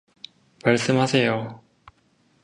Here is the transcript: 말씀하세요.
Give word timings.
말씀하세요. 0.65 1.61